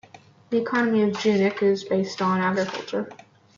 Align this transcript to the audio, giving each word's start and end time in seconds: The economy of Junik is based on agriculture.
The 0.49 0.57
economy 0.59 1.03
of 1.03 1.11
Junik 1.11 1.61
is 1.61 1.83
based 1.83 2.23
on 2.23 2.39
agriculture. 2.41 3.07